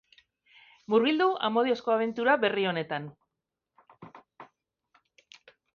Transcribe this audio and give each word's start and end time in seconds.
Murgildu 0.93 1.27
amodiozko 1.49 1.93
abentura 1.97 2.35
berri 2.45 2.67
honetan! 2.73 3.07